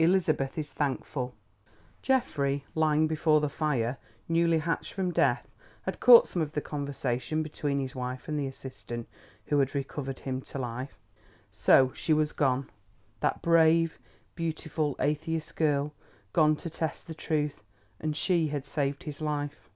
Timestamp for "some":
6.26-6.42